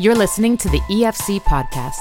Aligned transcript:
You're 0.00 0.16
listening 0.16 0.56
to 0.56 0.68
the 0.70 0.80
EFC 0.88 1.42
podcast. 1.42 2.00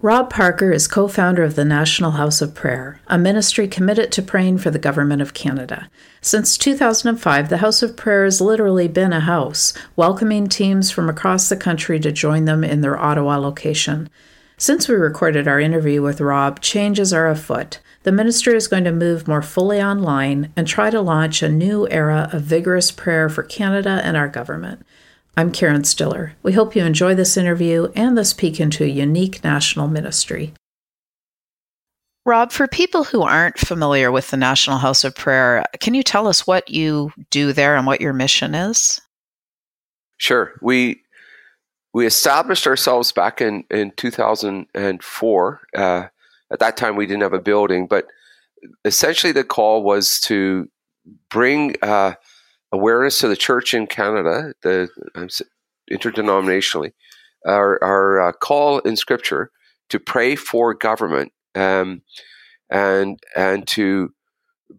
Rob 0.00 0.28
Parker 0.28 0.72
is 0.72 0.88
co 0.88 1.06
founder 1.06 1.44
of 1.44 1.54
the 1.54 1.64
National 1.64 2.10
House 2.10 2.42
of 2.42 2.52
Prayer, 2.52 3.00
a 3.06 3.16
ministry 3.16 3.68
committed 3.68 4.10
to 4.10 4.20
praying 4.20 4.58
for 4.58 4.72
the 4.72 4.80
Government 4.80 5.22
of 5.22 5.34
Canada. 5.34 5.88
Since 6.20 6.58
2005, 6.58 7.48
the 7.48 7.58
House 7.58 7.80
of 7.84 7.96
Prayer 7.96 8.24
has 8.24 8.40
literally 8.40 8.88
been 8.88 9.12
a 9.12 9.20
house, 9.20 9.72
welcoming 9.94 10.48
teams 10.48 10.90
from 10.90 11.08
across 11.08 11.48
the 11.48 11.56
country 11.56 12.00
to 12.00 12.10
join 12.10 12.44
them 12.44 12.64
in 12.64 12.80
their 12.80 12.98
Ottawa 12.98 13.36
location. 13.36 14.10
Since 14.56 14.88
we 14.88 14.96
recorded 14.96 15.46
our 15.46 15.60
interview 15.60 16.02
with 16.02 16.20
Rob, 16.20 16.60
changes 16.60 17.12
are 17.12 17.28
afoot. 17.28 17.78
The 18.02 18.10
ministry 18.10 18.56
is 18.56 18.66
going 18.66 18.82
to 18.82 18.90
move 18.90 19.28
more 19.28 19.42
fully 19.42 19.80
online 19.80 20.52
and 20.56 20.66
try 20.66 20.90
to 20.90 21.00
launch 21.00 21.40
a 21.40 21.48
new 21.48 21.86
era 21.88 22.30
of 22.32 22.42
vigorous 22.42 22.90
prayer 22.90 23.28
for 23.28 23.44
Canada 23.44 24.00
and 24.02 24.16
our 24.16 24.26
government. 24.26 24.84
I'm 25.36 25.52
Karen 25.52 25.84
Stiller. 25.84 26.34
We 26.42 26.52
hope 26.52 26.74
you 26.74 26.84
enjoy 26.84 27.14
this 27.14 27.36
interview 27.36 27.92
and 27.94 28.16
this 28.16 28.32
peek 28.32 28.58
into 28.60 28.84
a 28.84 28.88
unique 28.88 29.44
national 29.44 29.88
ministry. 29.88 30.54
Rob, 32.24 32.52
for 32.52 32.66
people 32.66 33.04
who 33.04 33.22
aren't 33.22 33.58
familiar 33.58 34.12
with 34.12 34.30
the 34.30 34.36
National 34.36 34.78
House 34.78 35.02
of 35.02 35.14
Prayer, 35.14 35.64
can 35.80 35.94
you 35.94 36.02
tell 36.02 36.28
us 36.28 36.46
what 36.46 36.68
you 36.68 37.10
do 37.30 37.52
there 37.52 37.76
and 37.76 37.86
what 37.86 38.00
your 38.00 38.12
mission 38.12 38.54
is? 38.54 39.00
Sure. 40.18 40.52
We 40.60 41.02
we 41.94 42.04
established 42.04 42.66
ourselves 42.66 43.12
back 43.12 43.40
in 43.40 43.64
in 43.70 43.92
2004. 43.92 45.60
Uh, 45.74 46.06
at 46.50 46.58
that 46.58 46.76
time, 46.76 46.96
we 46.96 47.06
didn't 47.06 47.22
have 47.22 47.32
a 47.32 47.40
building, 47.40 47.86
but 47.86 48.06
essentially 48.84 49.32
the 49.32 49.44
call 49.44 49.82
was 49.82 50.20
to 50.20 50.68
bring 51.30 51.76
uh, 51.82 52.14
awareness 52.72 53.18
to 53.20 53.28
the 53.28 53.36
church 53.36 53.74
in 53.74 53.86
Canada, 53.86 54.54
the 54.62 54.88
interdenominationally, 55.90 56.92
our, 57.46 57.82
our 57.82 58.20
uh, 58.28 58.32
call 58.32 58.78
in 58.80 58.96
Scripture 58.96 59.50
to 59.88 59.98
pray 59.98 60.36
for 60.36 60.74
government 60.74 61.32
um, 61.54 62.02
and 62.70 63.18
and 63.36 63.66
to 63.66 64.12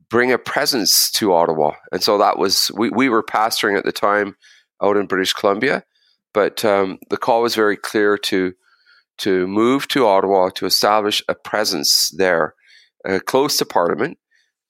bring 0.09 0.31
a 0.31 0.37
presence 0.37 1.09
to 1.11 1.33
Ottawa. 1.33 1.71
And 1.91 2.03
so 2.03 2.17
that 2.17 2.37
was 2.37 2.71
we, 2.75 2.89
we 2.89 3.09
were 3.09 3.23
pastoring 3.23 3.77
at 3.77 3.85
the 3.85 3.91
time 3.91 4.35
out 4.81 4.97
in 4.97 5.07
British 5.07 5.33
Columbia, 5.33 5.83
but 6.33 6.63
um, 6.63 6.99
the 7.09 7.17
call 7.17 7.41
was 7.41 7.55
very 7.55 7.77
clear 7.77 8.17
to 8.17 8.53
to 9.19 9.47
move 9.47 9.87
to 9.89 10.05
Ottawa 10.05 10.49
to 10.49 10.65
establish 10.65 11.21
a 11.27 11.35
presence 11.35 12.09
there, 12.11 12.55
uh, 13.07 13.19
close 13.25 13.57
to 13.57 13.65
Parliament. 13.65 14.17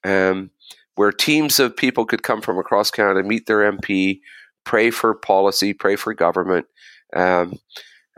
Um, 0.04 0.52
where 1.00 1.14
teams 1.14 1.62
of 1.62 1.78
people 1.78 2.04
could 2.04 2.24
come 2.24 2.42
from 2.42 2.60
across 2.60 2.92
Canada, 2.92 3.24
meet 3.24 3.46
their 3.46 3.72
MP, 3.72 4.20
pray 4.66 4.92
for 4.92 5.14
policy, 5.14 5.74
pray 5.74 5.96
for 5.96 6.14
government, 6.14 6.66
um, 7.16 7.58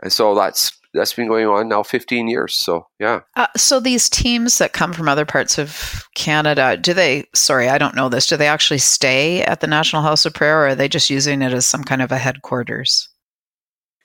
and 0.00 0.12
so 0.12 0.34
that's 0.34 0.72
that's 0.92 1.12
been 1.12 1.28
going 1.28 1.46
on 1.46 1.68
now 1.68 1.84
15 1.84 2.26
years. 2.26 2.56
So 2.56 2.88
yeah. 2.98 3.20
Uh, 3.36 3.46
so 3.56 3.78
these 3.78 4.10
teams 4.10 4.58
that 4.58 4.72
come 4.72 4.92
from 4.92 5.08
other 5.08 5.24
parts 5.24 5.58
of 5.58 6.04
Canada, 6.16 6.76
do 6.76 6.92
they? 6.92 7.28
Sorry, 7.36 7.68
I 7.68 7.78
don't 7.78 7.94
know 7.94 8.08
this. 8.08 8.26
Do 8.26 8.36
they 8.36 8.48
actually 8.48 8.78
stay 8.78 9.44
at 9.44 9.60
the 9.60 9.68
National 9.68 10.02
House 10.02 10.26
of 10.26 10.34
Prayer, 10.34 10.62
or 10.62 10.66
are 10.66 10.74
they 10.74 10.88
just 10.88 11.08
using 11.08 11.40
it 11.40 11.52
as 11.52 11.64
some 11.64 11.84
kind 11.84 12.02
of 12.02 12.10
a 12.10 12.18
headquarters? 12.18 13.08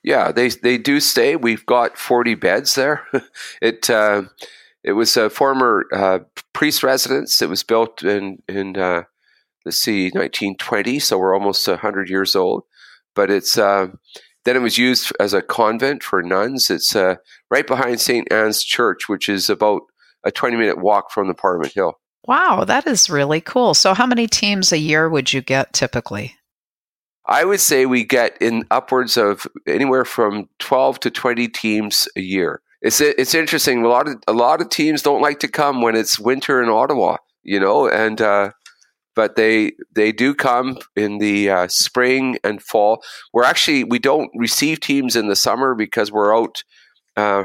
Yeah, 0.04 0.30
they 0.30 0.50
they 0.50 0.78
do 0.78 1.00
stay. 1.00 1.34
We've 1.34 1.66
got 1.66 1.98
40 1.98 2.36
beds 2.36 2.76
there. 2.76 3.04
it. 3.60 3.90
Uh, 3.90 4.22
it 4.84 4.92
was 4.92 5.16
a 5.16 5.30
former 5.30 5.84
uh, 5.92 6.20
priest 6.52 6.82
residence. 6.82 7.42
It 7.42 7.48
was 7.48 7.62
built 7.62 8.02
in 8.02 8.42
in 8.48 8.76
uh, 8.76 9.02
let's 9.64 9.78
see, 9.78 10.04
1920. 10.04 10.98
So 10.98 11.18
we're 11.18 11.34
almost 11.34 11.66
100 11.68 12.08
years 12.08 12.34
old. 12.34 12.64
But 13.14 13.30
it's 13.30 13.58
uh, 13.58 13.88
then 14.44 14.56
it 14.56 14.60
was 14.60 14.78
used 14.78 15.12
as 15.20 15.34
a 15.34 15.42
convent 15.42 16.02
for 16.02 16.22
nuns. 16.22 16.70
It's 16.70 16.94
uh, 16.94 17.16
right 17.50 17.66
behind 17.66 18.00
St. 18.00 18.30
Anne's 18.32 18.62
Church, 18.62 19.08
which 19.08 19.28
is 19.28 19.50
about 19.50 19.82
a 20.24 20.30
20 20.30 20.56
minute 20.56 20.78
walk 20.78 21.10
from 21.10 21.28
the 21.28 21.34
Parliament 21.34 21.72
Hill. 21.74 21.94
Wow, 22.26 22.64
that 22.64 22.86
is 22.86 23.10
really 23.10 23.40
cool. 23.40 23.74
So, 23.74 23.94
how 23.94 24.06
many 24.06 24.26
teams 24.26 24.72
a 24.72 24.78
year 24.78 25.08
would 25.08 25.32
you 25.32 25.40
get 25.40 25.72
typically? 25.72 26.34
I 27.26 27.44
would 27.44 27.60
say 27.60 27.84
we 27.84 28.04
get 28.04 28.40
in 28.40 28.64
upwards 28.70 29.16
of 29.16 29.46
anywhere 29.66 30.06
from 30.06 30.48
12 30.60 31.00
to 31.00 31.10
20 31.10 31.48
teams 31.48 32.08
a 32.16 32.20
year 32.20 32.62
it's 32.80 33.00
it's 33.00 33.34
interesting. 33.34 33.84
A 33.84 33.88
lot 33.88 34.08
of 34.08 34.16
a 34.28 34.32
lot 34.32 34.60
of 34.60 34.70
teams 34.70 35.02
don't 35.02 35.22
like 35.22 35.40
to 35.40 35.48
come 35.48 35.82
when 35.82 35.96
it's 35.96 36.18
winter 36.18 36.62
in 36.62 36.68
Ottawa, 36.68 37.16
you 37.42 37.58
know, 37.58 37.88
and 37.88 38.20
uh, 38.20 38.50
but 39.16 39.36
they 39.36 39.72
they 39.94 40.12
do 40.12 40.34
come 40.34 40.78
in 40.94 41.18
the 41.18 41.50
uh, 41.50 41.68
spring 41.68 42.38
and 42.44 42.62
fall. 42.62 43.02
We're 43.32 43.44
actually 43.44 43.84
we 43.84 43.98
don't 43.98 44.30
receive 44.36 44.80
teams 44.80 45.16
in 45.16 45.28
the 45.28 45.36
summer 45.36 45.74
because 45.74 46.12
we're 46.12 46.36
out 46.36 46.62
uh, 47.16 47.44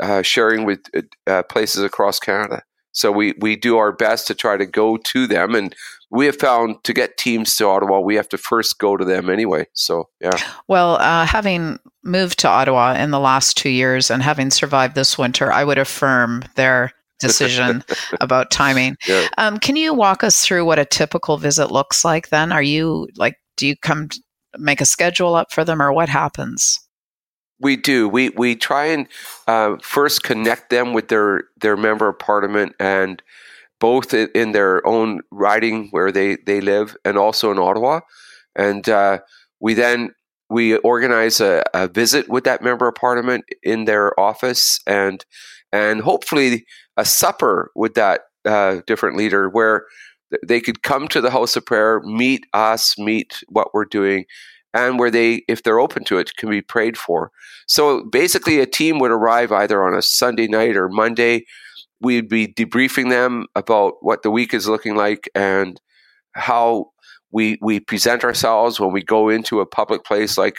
uh 0.00 0.22
sharing 0.22 0.64
with 0.64 0.80
uh, 1.26 1.42
places 1.44 1.84
across 1.84 2.18
Canada. 2.18 2.62
So 2.92 3.10
we, 3.10 3.34
we 3.38 3.56
do 3.56 3.78
our 3.78 3.92
best 3.92 4.26
to 4.26 4.34
try 4.34 4.56
to 4.56 4.66
go 4.66 4.96
to 4.98 5.26
them. 5.26 5.54
And 5.54 5.74
we 6.12 6.26
have 6.26 6.38
found 6.38 6.84
to 6.84 6.92
get 6.92 7.16
teams 7.16 7.56
to 7.56 7.66
Ottawa, 7.66 7.98
we 7.98 8.16
have 8.16 8.28
to 8.28 8.38
first 8.38 8.78
go 8.78 8.98
to 8.98 9.04
them 9.04 9.30
anyway. 9.30 9.66
So, 9.72 10.10
yeah. 10.20 10.36
Well, 10.68 10.96
uh, 10.96 11.24
having 11.24 11.78
moved 12.04 12.38
to 12.40 12.48
Ottawa 12.48 12.94
in 12.94 13.10
the 13.10 13.18
last 13.18 13.56
two 13.56 13.70
years 13.70 14.10
and 14.10 14.22
having 14.22 14.50
survived 14.50 14.94
this 14.94 15.16
winter, 15.16 15.50
I 15.50 15.64
would 15.64 15.78
affirm 15.78 16.44
their 16.54 16.92
decision 17.18 17.82
about 18.20 18.50
timing. 18.50 18.96
Yeah. 19.08 19.26
Um, 19.38 19.58
can 19.58 19.76
you 19.76 19.94
walk 19.94 20.22
us 20.22 20.44
through 20.44 20.66
what 20.66 20.78
a 20.78 20.84
typical 20.84 21.38
visit 21.38 21.70
looks 21.70 22.04
like 22.04 22.28
then? 22.28 22.52
Are 22.52 22.62
you 22.62 23.08
like, 23.16 23.36
do 23.56 23.66
you 23.66 23.74
come 23.76 24.10
make 24.58 24.82
a 24.82 24.86
schedule 24.86 25.34
up 25.34 25.50
for 25.50 25.64
them 25.64 25.80
or 25.80 25.92
what 25.92 26.10
happens? 26.10 26.78
We 27.58 27.76
do. 27.76 28.08
We 28.08 28.30
we 28.30 28.56
try 28.56 28.86
and 28.86 29.06
uh, 29.46 29.76
first 29.80 30.24
connect 30.24 30.70
them 30.70 30.92
with 30.92 31.08
their 31.08 31.44
their 31.60 31.76
member 31.76 32.08
of 32.08 32.18
parliament 32.18 32.74
and 32.80 33.22
both 33.82 34.14
in 34.14 34.52
their 34.52 34.86
own 34.86 35.20
riding 35.32 35.88
where 35.90 36.12
they 36.12 36.36
they 36.46 36.60
live 36.60 36.96
and 37.04 37.18
also 37.18 37.50
in 37.50 37.58
Ottawa, 37.58 37.98
and 38.54 38.88
uh, 38.88 39.18
we 39.58 39.74
then 39.74 40.14
we 40.48 40.76
organize 40.78 41.40
a, 41.40 41.64
a, 41.74 41.88
visit 41.88 42.28
with 42.28 42.44
that 42.44 42.62
member 42.62 42.86
of 42.86 42.94
parliament 42.94 43.44
in 43.62 43.84
their 43.86 44.18
office 44.20 44.78
and 44.86 45.24
and 45.72 46.02
hopefully 46.02 46.64
a 46.96 47.04
supper 47.04 47.72
with 47.74 47.94
that 47.94 48.20
uh, 48.44 48.82
different 48.86 49.16
leader 49.16 49.48
where 49.48 49.86
they 50.46 50.60
could 50.60 50.84
come 50.84 51.08
to 51.08 51.20
the 51.20 51.30
house 51.30 51.56
of 51.56 51.66
prayer, 51.66 52.00
meet 52.04 52.46
us, 52.52 52.96
meet 52.98 53.42
what 53.48 53.74
we're 53.74 53.84
doing, 53.84 54.26
and 54.72 54.98
where 54.98 55.10
they, 55.10 55.42
if 55.48 55.62
they're 55.62 55.80
open 55.80 56.04
to 56.04 56.18
it, 56.18 56.36
can 56.36 56.48
be 56.48 56.62
prayed 56.62 56.96
for. 56.96 57.32
So 57.66 58.04
basically, 58.04 58.60
a 58.60 58.66
team 58.66 59.00
would 59.00 59.10
arrive 59.10 59.50
either 59.50 59.82
on 59.82 59.94
a 59.94 60.02
Sunday 60.02 60.46
night 60.46 60.76
or 60.76 60.88
Monday. 60.88 61.46
We'd 62.02 62.28
be 62.28 62.48
debriefing 62.48 63.10
them 63.10 63.46
about 63.54 63.94
what 64.00 64.22
the 64.22 64.30
week 64.30 64.52
is 64.52 64.68
looking 64.68 64.96
like 64.96 65.30
and 65.34 65.80
how 66.32 66.90
we 67.30 67.58
we 67.62 67.80
present 67.80 68.24
ourselves 68.24 68.78
when 68.78 68.92
we 68.92 69.02
go 69.02 69.28
into 69.28 69.60
a 69.60 69.66
public 69.66 70.04
place 70.04 70.36
like 70.36 70.56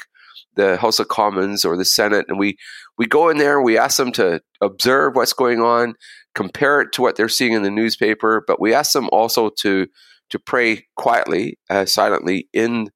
the 0.55 0.77
House 0.77 0.99
of 0.99 1.07
Commons 1.07 1.65
or 1.65 1.75
the 1.77 1.85
Senate, 1.85 2.25
and 2.27 2.39
we 2.39 2.57
we 2.97 3.05
go 3.05 3.29
in 3.29 3.37
there 3.37 3.57
and 3.57 3.65
we 3.65 3.77
ask 3.77 3.97
them 3.97 4.11
to 4.13 4.41
observe 4.61 5.15
what's 5.15 5.33
going 5.33 5.61
on, 5.61 5.95
compare 6.35 6.81
it 6.81 6.91
to 6.93 7.01
what 7.01 7.15
they're 7.15 7.29
seeing 7.29 7.53
in 7.53 7.63
the 7.63 7.71
newspaper, 7.71 8.43
but 8.45 8.61
we 8.61 8.73
ask 8.73 8.93
them 8.93 9.09
also 9.11 9.49
to 9.59 9.87
to 10.29 10.39
pray 10.39 10.85
quietly, 10.95 11.59
uh, 11.69 11.85
silently 11.85 12.47
in 12.53 12.89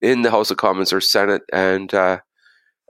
in 0.00 0.22
the 0.22 0.30
House 0.30 0.50
of 0.50 0.56
Commons 0.56 0.92
or 0.92 1.00
Senate, 1.00 1.42
and 1.52 1.92
uh, 1.92 2.20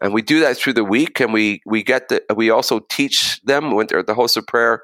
and 0.01 0.15
we 0.15 0.23
do 0.23 0.41
that 0.41 0.57
through 0.57 0.75
the 0.75 0.85
week, 0.85 1.21
and 1.21 1.33
we 1.33 1.61
we 1.67 1.83
get 1.83 2.09
the 2.09 2.23
we 2.35 2.51
also 2.51 2.81
teach 2.91 3.41
them 3.43 3.73
when 3.73 3.87
they're 3.87 4.01
at 4.01 4.07
the 4.07 4.15
House 4.15 4.37
of 4.37 4.47
Prayer. 4.47 4.83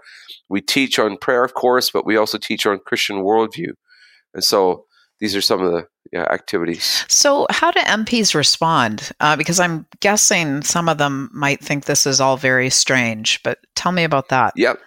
We 0.49 0.61
teach 0.61 0.99
on 0.99 1.17
prayer, 1.17 1.45
of 1.45 1.55
course, 1.55 1.91
but 1.91 2.07
we 2.07 2.17
also 2.17 2.39
teach 2.39 2.67
on 2.67 2.79
Christian 2.81 3.17
worldview, 3.17 3.73
and 4.35 4.45
so 4.45 4.85
these 5.21 5.35
are 5.35 5.41
some 5.41 5.63
of 5.63 5.73
the 5.73 5.87
yeah, 6.13 6.25
activities. 6.31 7.05
So, 7.09 7.47
how 7.51 7.71
do 7.71 7.81
MPs 7.81 8.35
respond? 8.35 9.11
Uh, 9.21 9.37
because 9.37 9.59
I'm 9.59 9.87
guessing 10.01 10.63
some 10.63 10.89
of 10.89 10.99
them 10.99 11.31
might 11.33 11.61
think 11.61 11.85
this 11.85 12.07
is 12.07 12.21
all 12.21 12.37
very 12.37 12.71
strange, 12.71 13.43
but 13.43 13.59
tell 13.75 13.93
me 13.93 14.05
about 14.05 14.29
that. 14.29 14.53
Yep, 14.57 14.79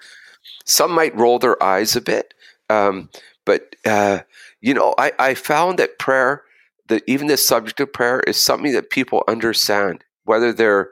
some 0.66 0.92
might 0.92 1.16
roll 1.16 1.40
their 1.40 1.62
eyes 1.62 1.96
a 1.96 2.02
bit, 2.02 2.34
um, 2.70 3.10
but 3.46 3.76
uh, 3.86 4.20
you 4.62 4.74
know, 4.74 4.94
I, 4.98 5.12
I 5.20 5.34
found 5.34 5.80
that 5.80 6.00
prayer 6.00 6.44
that 6.88 7.04
even 7.08 7.28
the 7.28 7.38
subject 7.38 7.80
of 7.80 7.94
prayer 7.94 8.20
is 8.22 8.38
something 8.38 8.74
that 8.74 8.90
people 8.90 9.24
understand, 9.28 10.04
whether 10.30 10.54
they're 10.54 10.92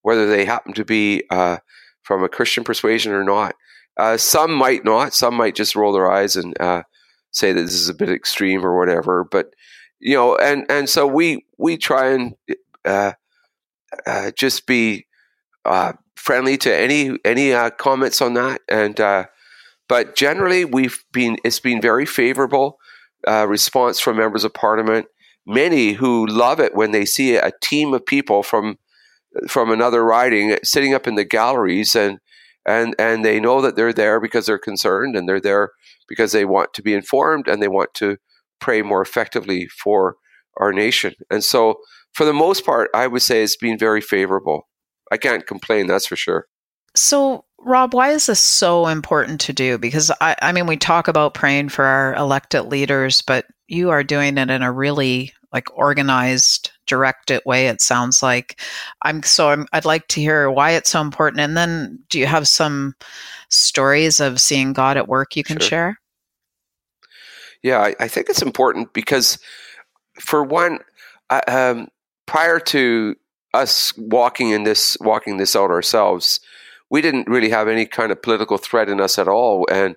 whether 0.00 0.26
they 0.26 0.46
happen 0.46 0.72
to 0.72 0.84
be 0.84 1.22
uh, 1.28 1.58
from 2.02 2.24
a 2.24 2.28
Christian 2.28 2.64
persuasion 2.64 3.12
or 3.12 3.22
not. 3.22 3.54
Uh, 3.98 4.16
some 4.16 4.50
might 4.50 4.82
not. 4.82 5.12
Some 5.12 5.34
might 5.34 5.54
just 5.54 5.76
roll 5.76 5.92
their 5.92 6.10
eyes 6.10 6.36
and 6.36 6.58
uh, 6.58 6.84
say 7.30 7.52
that 7.52 7.60
this 7.60 7.74
is 7.74 7.90
a 7.90 7.94
bit 7.94 8.08
extreme 8.08 8.64
or 8.64 8.78
whatever. 8.78 9.24
But 9.30 9.52
you 10.00 10.14
know, 10.14 10.36
and 10.36 10.64
and 10.70 10.88
so 10.88 11.06
we 11.06 11.44
we 11.58 11.76
try 11.76 12.12
and 12.12 12.34
uh, 12.86 13.12
uh, 14.06 14.30
just 14.30 14.66
be 14.66 15.06
friendly 16.16 16.56
to 16.56 16.74
any 16.74 17.18
any 17.26 17.52
comments 17.72 18.22
on 18.22 18.32
that. 18.34 18.62
And 18.70 18.96
but 19.86 20.16
generally, 20.16 20.64
we've 20.64 21.04
been 21.12 21.36
it's 21.44 21.60
been 21.60 21.82
very 21.82 22.06
favorable 22.06 22.78
response 23.26 24.00
from 24.00 24.16
members 24.16 24.44
of 24.44 24.54
parliament 24.54 25.08
many 25.48 25.94
who 25.94 26.26
love 26.26 26.60
it 26.60 26.74
when 26.74 26.92
they 26.92 27.04
see 27.04 27.34
a 27.36 27.52
team 27.62 27.94
of 27.94 28.04
people 28.04 28.42
from 28.42 28.78
from 29.48 29.70
another 29.70 30.04
riding 30.04 30.56
sitting 30.62 30.94
up 30.94 31.06
in 31.06 31.14
the 31.14 31.24
galleries 31.24 31.94
and 31.96 32.18
and 32.66 32.94
and 32.98 33.24
they 33.24 33.40
know 33.40 33.60
that 33.60 33.74
they're 33.74 33.92
there 33.92 34.20
because 34.20 34.46
they're 34.46 34.58
concerned 34.58 35.16
and 35.16 35.28
they're 35.28 35.40
there 35.40 35.70
because 36.08 36.32
they 36.32 36.44
want 36.44 36.72
to 36.74 36.82
be 36.82 36.94
informed 36.94 37.48
and 37.48 37.62
they 37.62 37.68
want 37.68 37.94
to 37.94 38.16
pray 38.60 38.82
more 38.82 39.02
effectively 39.02 39.68
for 39.68 40.16
our 40.56 40.72
nation. 40.72 41.14
And 41.30 41.44
so, 41.44 41.76
for 42.12 42.24
the 42.24 42.32
most 42.32 42.64
part, 42.64 42.90
I 42.94 43.06
would 43.06 43.22
say 43.22 43.42
it's 43.42 43.56
been 43.56 43.78
very 43.78 44.00
favorable. 44.00 44.68
I 45.12 45.16
can't 45.16 45.46
complain, 45.46 45.86
that's 45.86 46.06
for 46.06 46.16
sure. 46.16 46.46
So, 46.96 47.44
Rob, 47.60 47.94
why 47.94 48.10
is 48.10 48.26
this 48.26 48.40
so 48.40 48.86
important 48.86 49.40
to 49.42 49.52
do? 49.52 49.78
Because 49.78 50.10
I, 50.20 50.34
I 50.42 50.52
mean, 50.52 50.66
we 50.66 50.76
talk 50.76 51.06
about 51.06 51.34
praying 51.34 51.68
for 51.68 51.84
our 51.84 52.14
elected 52.14 52.64
leaders, 52.64 53.22
but 53.22 53.46
you 53.68 53.90
are 53.90 54.02
doing 54.02 54.38
it 54.38 54.50
in 54.50 54.62
a 54.62 54.72
really 54.72 55.32
like 55.52 55.76
organized, 55.76 56.70
directed 56.86 57.40
way. 57.44 57.68
It 57.68 57.80
sounds 57.80 58.22
like. 58.22 58.60
I'm 59.02 59.22
so 59.22 59.50
I'm, 59.50 59.66
I'd 59.72 59.84
like 59.84 60.08
to 60.08 60.20
hear 60.20 60.50
why 60.50 60.72
it's 60.72 60.90
so 60.90 61.00
important, 61.00 61.40
and 61.40 61.56
then 61.56 61.98
do 62.08 62.18
you 62.18 62.26
have 62.26 62.48
some 62.48 62.94
stories 63.48 64.20
of 64.20 64.40
seeing 64.40 64.72
God 64.72 64.96
at 64.96 65.08
work 65.08 65.36
you 65.36 65.44
can 65.44 65.58
sure. 65.58 65.68
share? 65.68 66.00
Yeah, 67.62 67.80
I, 67.80 67.94
I, 67.98 68.08
think 68.08 68.28
it's 68.28 68.42
important 68.42 68.92
because, 68.92 69.38
for 70.20 70.44
one, 70.44 70.78
um, 71.48 71.88
prior 72.26 72.60
to 72.60 73.16
us 73.52 73.96
walking 73.96 74.50
in 74.50 74.62
this 74.62 74.96
walking 75.00 75.38
this 75.38 75.56
out 75.56 75.70
ourselves, 75.70 76.40
we 76.90 77.00
didn't 77.00 77.28
really 77.28 77.50
have 77.50 77.68
any 77.68 77.84
kind 77.84 78.12
of 78.12 78.22
political 78.22 78.58
threat 78.58 78.88
in 78.88 79.00
us 79.00 79.18
at 79.18 79.28
all, 79.28 79.66
and 79.70 79.96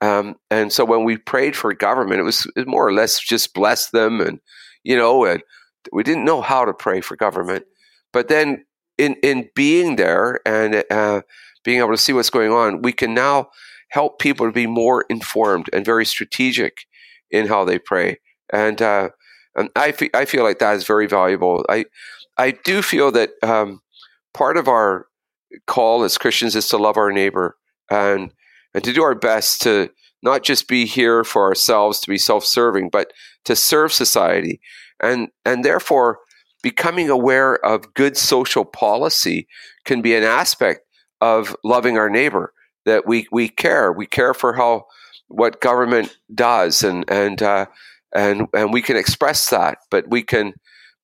um, 0.00 0.36
and 0.50 0.72
so 0.72 0.84
when 0.84 1.04
we 1.04 1.16
prayed 1.16 1.56
for 1.56 1.72
government, 1.72 2.20
it 2.20 2.24
was, 2.24 2.46
it 2.56 2.60
was 2.60 2.66
more 2.66 2.86
or 2.86 2.92
less 2.92 3.18
just 3.18 3.54
bless 3.54 3.90
them, 3.90 4.20
and 4.20 4.40
you 4.84 4.96
know, 4.96 5.24
and 5.24 5.42
we 5.92 6.02
didn't 6.02 6.24
know 6.24 6.40
how 6.40 6.64
to 6.64 6.72
pray 6.72 7.00
for 7.00 7.16
government. 7.16 7.64
But 8.12 8.28
then 8.28 8.64
in 8.98 9.16
in 9.22 9.50
being 9.54 9.96
there 9.96 10.40
and 10.46 10.84
uh, 10.90 11.22
being 11.64 11.78
able 11.78 11.90
to 11.90 11.98
see 11.98 12.12
what's 12.12 12.30
going 12.30 12.52
on, 12.52 12.82
we 12.82 12.92
can 12.92 13.14
now 13.14 13.48
help 13.88 14.18
people 14.18 14.46
to 14.46 14.52
be 14.52 14.66
more 14.66 15.04
informed 15.08 15.68
and 15.72 15.84
very 15.84 16.04
strategic 16.04 16.86
in 17.30 17.46
how 17.46 17.64
they 17.64 17.78
pray. 17.78 18.18
And 18.52 18.80
uh, 18.80 19.10
and 19.56 19.70
I 19.76 19.94
I 20.14 20.24
feel 20.24 20.44
like 20.44 20.58
that 20.60 20.76
is 20.76 20.86
very 20.86 21.06
valuable. 21.06 21.64
I 21.68 21.86
I 22.36 22.52
do 22.52 22.82
feel 22.82 23.10
that 23.12 23.30
um, 23.42 23.80
part 24.32 24.56
of 24.56 24.68
our 24.68 25.06
call 25.66 26.02
as 26.02 26.18
Christians 26.18 26.56
is 26.56 26.68
to 26.68 26.76
love 26.76 26.96
our 26.96 27.12
neighbor 27.12 27.56
and 27.90 28.32
and 28.74 28.84
to 28.84 28.92
do 28.92 29.02
our 29.02 29.14
best 29.14 29.62
to 29.62 29.90
not 30.24 30.42
just 30.42 30.66
be 30.66 30.86
here 30.86 31.22
for 31.22 31.44
ourselves 31.44 32.00
to 32.00 32.08
be 32.08 32.18
self-serving, 32.18 32.88
but 32.90 33.12
to 33.44 33.54
serve 33.54 33.92
society, 33.92 34.60
and 35.00 35.28
and 35.44 35.64
therefore 35.64 36.18
becoming 36.62 37.10
aware 37.10 37.64
of 37.64 37.92
good 37.94 38.16
social 38.16 38.64
policy 38.64 39.46
can 39.84 40.00
be 40.00 40.14
an 40.14 40.24
aspect 40.24 40.80
of 41.20 41.54
loving 41.62 41.98
our 41.98 42.10
neighbor. 42.10 42.52
That 42.86 43.06
we 43.06 43.28
we 43.30 43.48
care, 43.48 43.92
we 43.92 44.06
care 44.06 44.34
for 44.34 44.54
how 44.54 44.86
what 45.28 45.60
government 45.60 46.16
does, 46.34 46.82
and 46.82 47.04
and 47.10 47.42
uh, 47.42 47.66
and 48.14 48.46
and 48.54 48.72
we 48.72 48.82
can 48.82 48.96
express 48.96 49.50
that, 49.50 49.78
but 49.90 50.08
we 50.08 50.22
can, 50.22 50.54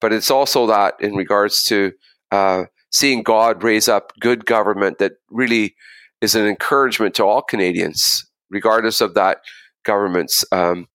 but 0.01 0.13
it's 0.13 0.31
also 0.31 0.67
that 0.67 0.95
in 1.01 1.15
regards 1.15 1.65
to 1.65 1.93
uh, 2.31 2.65
seeing 2.91 3.23
God 3.23 3.63
raise 3.63 3.89
up 3.89 4.13
good 4.21 4.47
government 4.47 4.99
that 4.99 5.13
really 5.31 5.75
is 6.21 6.35
an 6.35 6.47
encouragement 6.47 7.15
to 7.15 7.25
all 7.25 7.43
Canadians, 7.43 8.25
regardless 8.51 9.01
of 9.01 9.15
that 9.15 9.39
government's 9.85 10.45
um, 10.53 10.87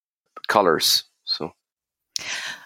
colors. 0.47 1.03
So. 1.25 1.51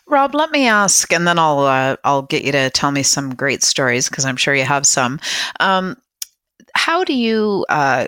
Rob, 0.08 0.34
let 0.34 0.52
me 0.52 0.68
ask, 0.68 1.12
and 1.14 1.28
then 1.28 1.38
I'll 1.38 1.60
uh, 1.60 1.96
I'll 2.04 2.24
get 2.24 2.44
you 2.44 2.52
to 2.52 2.70
tell 2.72 2.92
me 2.92 3.04
some 3.04 3.36
great 3.36 3.64
stories 3.64 4.10
because 4.10 4.26
I'm 4.26 4.38
sure 4.38 4.56
you 4.56 4.64
have 4.64 4.86
some. 4.86 5.20
Um, 5.60 5.98
how 6.74 7.04
do 7.04 7.14
you 7.14 7.66
uh, 7.70 8.08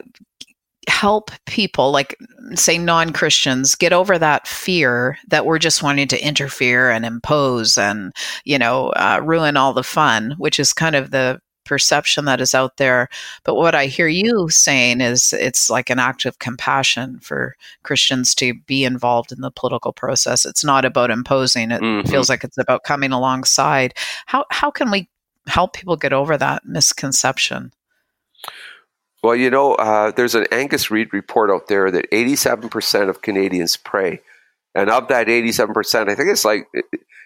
help 0.87 1.31
people, 1.45 1.91
like 1.91 2.17
say 2.55 2.77
non 2.77 3.13
Christians, 3.13 3.75
get 3.75 3.93
over 3.93 4.17
that 4.17 4.47
fear 4.47 5.17
that 5.29 5.45
we're 5.45 5.59
just 5.59 5.83
wanting 5.83 6.07
to 6.09 6.25
interfere 6.25 6.89
and 6.89 7.05
impose 7.05 7.77
and, 7.77 8.11
you 8.45 8.57
know, 8.57 8.89
uh, 8.89 9.21
ruin 9.23 9.57
all 9.57 9.73
the 9.73 9.83
fun, 9.83 10.35
which 10.37 10.59
is 10.59 10.73
kind 10.73 10.95
of 10.95 11.11
the 11.11 11.39
perception 11.71 12.25
that 12.25 12.41
is 12.41 12.53
out 12.53 12.75
there. 12.75 13.07
But 13.45 13.55
what 13.55 13.75
I 13.75 13.85
hear 13.85 14.09
you 14.09 14.49
saying 14.49 14.99
is 14.99 15.31
it's 15.31 15.69
like 15.69 15.89
an 15.89 15.99
act 15.99 16.25
of 16.25 16.37
compassion 16.37 17.17
for 17.19 17.55
Christians 17.83 18.35
to 18.35 18.53
be 18.53 18.83
involved 18.83 19.31
in 19.31 19.39
the 19.39 19.51
political 19.51 19.93
process. 19.93 20.45
It's 20.45 20.65
not 20.65 20.83
about 20.83 21.11
imposing, 21.11 21.71
it 21.71 21.79
mm-hmm. 21.79 22.09
feels 22.09 22.27
like 22.27 22.43
it's 22.43 22.57
about 22.57 22.83
coming 22.83 23.13
alongside. 23.13 23.93
How, 24.25 24.43
how 24.49 24.69
can 24.69 24.91
we 24.91 25.07
help 25.47 25.71
people 25.71 25.95
get 25.95 26.11
over 26.11 26.37
that 26.37 26.65
misconception? 26.65 27.71
Well, 29.23 29.37
you 29.37 29.49
know, 29.49 29.75
uh, 29.75 30.11
there's 30.11 30.35
an 30.35 30.47
Angus 30.51 30.91
Reid 30.91 31.13
report 31.13 31.49
out 31.49 31.69
there 31.69 31.89
that 31.89 32.11
87% 32.11 33.07
of 33.07 33.21
Canadians 33.21 33.77
pray. 33.77 34.19
And 34.75 34.89
of 34.89 35.07
that 35.07 35.27
87%, 35.27 36.09
I 36.09 36.15
think 36.15 36.31
it's 36.31 36.43
like 36.43 36.67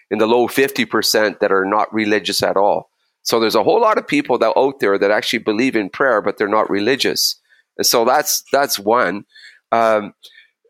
in 0.08 0.18
the 0.18 0.26
low 0.28 0.46
50% 0.46 1.40
that 1.40 1.50
are 1.50 1.64
not 1.64 1.92
religious 1.92 2.44
at 2.44 2.56
all. 2.56 2.90
So 3.26 3.40
there's 3.40 3.56
a 3.56 3.64
whole 3.64 3.80
lot 3.80 3.98
of 3.98 4.06
people 4.06 4.38
that 4.38 4.56
out 4.56 4.78
there 4.78 4.96
that 4.98 5.10
actually 5.10 5.40
believe 5.40 5.74
in 5.74 5.90
prayer, 5.90 6.22
but 6.22 6.38
they're 6.38 6.48
not 6.48 6.70
religious. 6.70 7.40
And 7.76 7.84
so 7.84 8.04
that's 8.04 8.42
that's 8.52 8.78
one. 8.78 9.24
Um, 9.72 10.14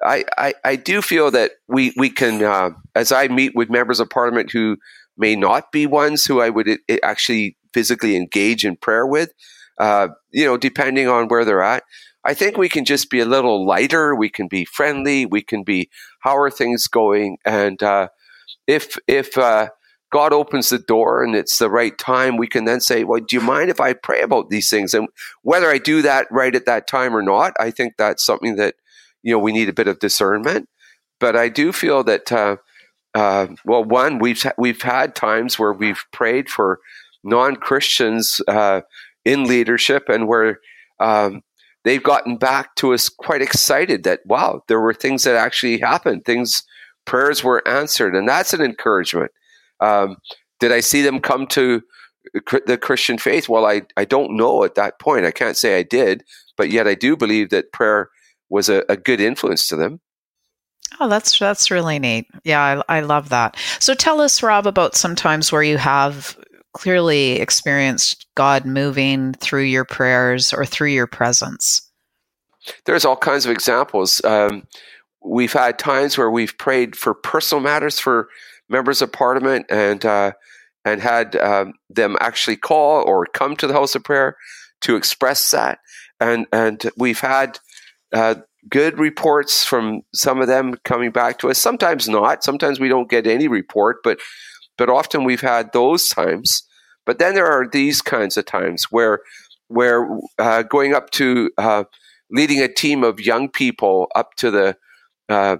I, 0.02 0.24
I, 0.36 0.54
I 0.64 0.76
do 0.76 1.02
feel 1.02 1.30
that 1.32 1.52
we 1.68 1.92
we 1.96 2.08
can 2.10 2.42
uh, 2.42 2.70
as 2.94 3.12
I 3.12 3.28
meet 3.28 3.52
with 3.54 3.70
members 3.70 4.00
of 4.00 4.08
parliament 4.08 4.50
who 4.52 4.78
may 5.18 5.36
not 5.36 5.70
be 5.70 5.86
ones 5.86 6.24
who 6.24 6.40
I 6.40 6.48
would 6.48 6.68
uh, 6.68 6.96
actually 7.02 7.56
physically 7.74 8.16
engage 8.16 8.64
in 8.64 8.76
prayer 8.76 9.06
with, 9.06 9.32
uh, 9.78 10.08
you 10.32 10.46
know, 10.46 10.56
depending 10.56 11.08
on 11.08 11.28
where 11.28 11.44
they're 11.44 11.62
at. 11.62 11.82
I 12.24 12.32
think 12.34 12.56
we 12.56 12.70
can 12.70 12.86
just 12.86 13.10
be 13.10 13.20
a 13.20 13.26
little 13.26 13.66
lighter. 13.66 14.14
We 14.14 14.30
can 14.30 14.48
be 14.48 14.64
friendly. 14.64 15.26
We 15.26 15.42
can 15.42 15.62
be, 15.62 15.90
how 16.22 16.36
are 16.36 16.50
things 16.50 16.88
going? 16.88 17.36
And 17.44 17.82
uh, 17.82 18.08
if 18.66 18.96
if 19.06 19.36
uh, 19.36 19.68
God 20.16 20.32
opens 20.32 20.70
the 20.70 20.78
door 20.78 21.22
and 21.22 21.36
it's 21.36 21.58
the 21.58 21.68
right 21.68 21.96
time, 21.98 22.38
we 22.38 22.46
can 22.46 22.64
then 22.64 22.80
say, 22.80 23.04
Well, 23.04 23.20
do 23.20 23.36
you 23.36 23.42
mind 23.42 23.68
if 23.68 23.82
I 23.82 23.92
pray 23.92 24.22
about 24.22 24.48
these 24.48 24.70
things? 24.70 24.94
And 24.94 25.08
whether 25.42 25.68
I 25.68 25.76
do 25.76 26.00
that 26.00 26.26
right 26.30 26.54
at 26.54 26.64
that 26.64 26.86
time 26.86 27.14
or 27.14 27.20
not, 27.20 27.52
I 27.60 27.70
think 27.70 27.98
that's 27.98 28.24
something 28.24 28.56
that, 28.56 28.76
you 29.22 29.34
know, 29.34 29.38
we 29.38 29.52
need 29.52 29.68
a 29.68 29.74
bit 29.74 29.88
of 29.88 29.98
discernment. 29.98 30.70
But 31.20 31.36
I 31.36 31.50
do 31.50 31.70
feel 31.70 32.02
that, 32.04 32.32
uh, 32.32 32.56
uh, 33.14 33.48
well, 33.66 33.84
one, 33.84 34.18
we've, 34.18 34.42
we've 34.56 34.80
had 34.80 35.14
times 35.14 35.58
where 35.58 35.74
we've 35.74 36.02
prayed 36.14 36.48
for 36.48 36.80
non 37.22 37.56
Christians 37.56 38.40
uh, 38.48 38.80
in 39.26 39.44
leadership 39.44 40.08
and 40.08 40.26
where 40.26 40.60
um, 40.98 41.42
they've 41.84 42.02
gotten 42.02 42.38
back 42.38 42.74
to 42.76 42.94
us 42.94 43.10
quite 43.10 43.42
excited 43.42 44.04
that 44.04 44.20
wow 44.24 44.62
there 44.66 44.80
were 44.80 44.94
things 44.94 45.24
that 45.24 45.36
actually 45.36 45.78
happened 45.78 46.24
things 46.24 46.62
prayers 47.04 47.44
were 47.44 47.66
answered 47.68 48.14
and 48.14 48.26
that's 48.26 48.54
an 48.54 48.62
encouragement 48.62 49.30
um, 49.80 50.16
did 50.60 50.72
i 50.72 50.80
see 50.80 51.02
them 51.02 51.20
come 51.20 51.46
to 51.46 51.82
the 52.66 52.78
christian 52.80 53.18
faith 53.18 53.48
well 53.48 53.66
I, 53.66 53.82
I 53.96 54.04
don't 54.04 54.36
know 54.36 54.64
at 54.64 54.74
that 54.74 54.98
point 54.98 55.26
i 55.26 55.30
can't 55.30 55.56
say 55.56 55.78
i 55.78 55.82
did 55.82 56.24
but 56.56 56.70
yet 56.70 56.88
i 56.88 56.94
do 56.94 57.16
believe 57.16 57.50
that 57.50 57.72
prayer 57.72 58.10
was 58.48 58.68
a, 58.68 58.84
a 58.88 58.96
good 58.96 59.20
influence 59.20 59.66
to 59.68 59.76
them 59.76 60.00
Oh, 61.00 61.08
that's 61.08 61.38
that's 61.38 61.70
really 61.70 61.98
neat. 61.98 62.26
Yeah, 62.44 62.82
I, 62.88 62.98
I 62.98 63.00
love 63.00 63.28
that. 63.30 63.56
So 63.80 63.92
tell 63.92 64.20
us, 64.20 64.42
Rob, 64.42 64.66
about 64.66 64.94
some 64.94 65.14
times 65.16 65.50
where 65.50 65.64
you 65.64 65.76
have 65.78 66.38
clearly 66.76 67.40
experienced 67.40 68.26
God 68.34 68.66
moving 68.66 69.32
through 69.32 69.62
your 69.62 69.86
prayers 69.86 70.52
or 70.52 70.66
through 70.66 70.90
your 70.90 71.06
presence? 71.06 71.80
There's 72.84 73.06
all 73.06 73.16
kinds 73.16 73.46
of 73.46 73.50
examples. 73.50 74.22
Um, 74.24 74.66
we've 75.24 75.54
had 75.54 75.78
times 75.78 76.18
where 76.18 76.30
we've 76.30 76.56
prayed 76.58 76.94
for 76.94 77.14
personal 77.14 77.62
matters 77.62 77.98
for 77.98 78.28
members 78.68 79.02
of 79.02 79.12
parliament 79.12 79.66
and 79.68 80.04
uh, 80.04 80.32
and 80.84 81.00
had 81.00 81.36
um, 81.36 81.74
them 81.90 82.16
actually 82.20 82.56
call 82.56 83.02
or 83.02 83.26
come 83.26 83.56
to 83.56 83.66
the 83.66 83.74
house 83.74 83.94
of 83.94 84.04
prayer 84.04 84.36
to 84.82 84.96
express 84.96 85.50
that. 85.50 85.78
And 86.20 86.46
and 86.52 86.82
we've 86.96 87.20
had 87.20 87.58
uh, 88.12 88.36
good 88.68 88.98
reports 88.98 89.64
from 89.64 90.02
some 90.14 90.40
of 90.40 90.48
them 90.48 90.74
coming 90.84 91.10
back 91.10 91.38
to 91.38 91.50
us. 91.50 91.58
Sometimes 91.58 92.08
not. 92.08 92.44
Sometimes 92.44 92.80
we 92.80 92.88
don't 92.88 93.10
get 93.10 93.26
any 93.26 93.48
report, 93.48 93.98
but 94.02 94.18
but 94.78 94.88
often 94.88 95.24
we've 95.24 95.40
had 95.40 95.72
those 95.72 96.08
times. 96.08 96.62
But 97.04 97.18
then 97.18 97.34
there 97.34 97.46
are 97.46 97.68
these 97.68 98.02
kinds 98.02 98.36
of 98.36 98.46
times 98.46 98.86
where 98.90 99.20
where 99.68 100.08
uh, 100.38 100.62
going 100.62 100.94
up 100.94 101.10
to 101.10 101.50
uh, 101.58 101.84
leading 102.30 102.60
a 102.60 102.72
team 102.72 103.04
of 103.04 103.20
young 103.20 103.48
people 103.48 104.08
up 104.14 104.34
to 104.36 104.50
the 104.50 104.76
uh, 105.28 105.56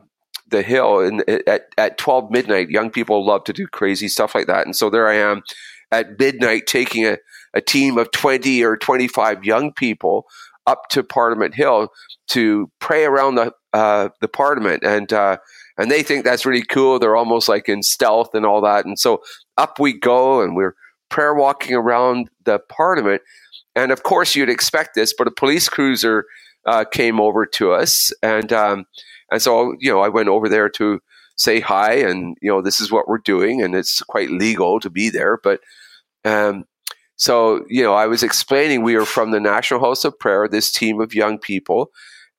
the 0.49 0.63
hill 0.63 1.01
and 1.01 1.29
at, 1.29 1.69
at 1.77 1.99
12 1.99 2.31
midnight 2.31 2.71
young 2.71 2.91
people 2.91 3.25
love 3.25 3.45
to 3.45 3.53
do 3.53 3.67
crazy 3.67 4.09
stuff 4.09 4.35
like 4.35 4.47
that 4.47 4.65
and 4.65 4.77
so 4.77 4.89
there 4.89 5.09
i 5.09 5.15
am 5.15 5.43
at 5.91 6.19
midnight 6.19 6.67
taking 6.67 7.05
a, 7.05 7.17
a 7.55 7.61
team 7.61 7.99
of 7.99 8.11
20 8.13 8.63
or 8.63 8.77
25 8.77 9.45
young 9.45 9.73
people 9.73 10.27
up 10.67 10.89
to 10.89 11.03
parliament 11.03 11.55
hill 11.55 11.89
to 12.29 12.71
pray 12.81 13.05
around 13.05 13.37
the 13.37 13.53
uh, 13.73 14.09
the 14.21 14.29
parliament 14.29 14.83
and 14.83 15.13
uh, 15.13 15.37
and 15.79 15.91
they 15.91 16.03
think 16.03 16.25
that's 16.25 16.47
really 16.47 16.65
cool. 16.65 16.99
They're 16.99 17.17
almost 17.17 17.49
like 17.49 17.69
in 17.69 17.83
stealth 17.83 18.35
and 18.35 18.47
all 18.47 18.61
that. 18.63 18.87
And 18.87 18.99
so 18.99 19.23
up 19.59 19.79
we 19.79 19.93
go, 19.93 20.41
and 20.41 20.57
we're 20.57 20.75
prayer 21.11 21.35
walking 21.35 21.75
around 21.75 22.31
the 22.45 22.59
Parliament. 22.59 23.23
And 23.75 23.93
of 23.93 24.03
course, 24.03 24.35
you'd 24.35 24.49
expect 24.49 24.95
this, 24.95 25.13
but 25.17 25.27
a 25.27 25.31
police 25.31 25.69
cruiser 25.69 26.25
uh, 26.65 26.85
came 26.85 27.21
over 27.21 27.45
to 27.47 27.73
us, 27.73 28.13
and 28.23 28.53
um, 28.53 28.87
and 29.31 29.43
so 29.43 29.75
you 29.79 29.91
know, 29.91 30.01
I 30.01 30.09
went 30.09 30.29
over 30.29 30.49
there 30.49 30.69
to 30.71 31.01
say 31.37 31.61
hi, 31.61 31.95
and 31.95 32.37
you 32.41 32.51
know, 32.51 32.63
this 32.63 32.81
is 32.81 32.91
what 32.91 33.09
we're 33.09 33.19
doing, 33.19 33.63
and 33.63 33.75
it's 33.75 34.03
quite 34.03 34.31
legal 34.31 34.81
to 34.81 34.91
be 34.91 35.11
there, 35.11 35.39
but. 35.43 35.61
Um, 36.25 36.65
so, 37.19 37.65
you 37.69 37.83
know, 37.83 37.95
I 37.95 38.07
was 38.07 38.23
explaining 38.23 38.83
we 38.83 38.95
were 38.95 39.07
from 39.07 39.31
the 39.31 39.41
National 39.41 39.81
House 39.81 40.05
of 40.05 40.19
Prayer, 40.19 40.47
this 40.47 40.71
team 40.71 41.01
of 41.01 41.15
young 41.15 41.39
people, 41.39 41.91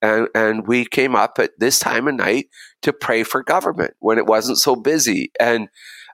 and, 0.01 0.27
and 0.35 0.67
we 0.67 0.85
came 0.85 1.15
up 1.15 1.39
at 1.39 1.51
this 1.57 1.79
time 1.79 2.07
of 2.07 2.15
night 2.15 2.47
to 2.83 2.93
pray 2.93 3.23
for 3.23 3.41
government 3.43 3.95
when 3.99 4.17
it 4.17 4.27
wasn't 4.27 4.59
so 4.59 4.75
busy. 4.75 5.31
And 5.39 5.69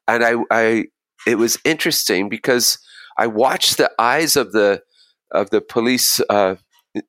and 0.08 0.24
I, 0.24 0.36
I 0.52 0.86
it 1.28 1.36
was 1.38 1.60
interesting 1.66 2.30
because 2.30 2.78
I 3.18 3.28
watched 3.28 3.78
the 3.78 3.92
eyes 4.00 4.36
of 4.36 4.52
the 4.52 4.82
of 5.32 5.50
the 5.50 5.62
police 5.62 6.22
uh, 6.30 6.56